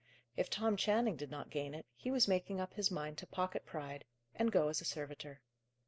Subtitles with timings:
[0.35, 3.67] If Tom Channing did not gain it, he was making up his mind to pocket
[3.67, 5.41] pride, and go as a servitor.